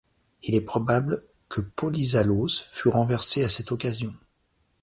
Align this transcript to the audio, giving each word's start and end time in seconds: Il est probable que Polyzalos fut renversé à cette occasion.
Il 0.41 0.55
est 0.55 0.61
probable 0.65 1.21
que 1.47 1.61
Polyzalos 1.61 2.71
fut 2.71 2.89
renversé 2.89 3.43
à 3.43 3.49
cette 3.49 3.71
occasion. 3.71 4.11